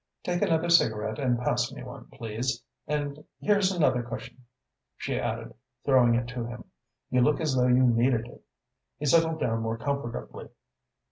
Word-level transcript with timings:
Take 0.23 0.41
another 0.41 0.71
cigarette 0.71 1.19
and 1.19 1.37
pass 1.37 1.71
me 1.71 1.83
one, 1.83 2.07
please. 2.13 2.63
And 2.87 3.23
here's 3.39 3.71
another 3.71 4.01
cushion," 4.01 4.45
she 4.97 5.19
added, 5.19 5.53
throwing 5.85 6.15
it 6.15 6.25
to 6.29 6.43
him. 6.43 6.63
"You 7.11 7.21
look 7.21 7.39
as 7.39 7.53
though 7.55 7.67
you 7.67 7.83
needed 7.85 8.25
it." 8.25 8.41
He 8.97 9.05
settled 9.05 9.39
down 9.39 9.59
more 9.61 9.77
comfortably. 9.77 10.49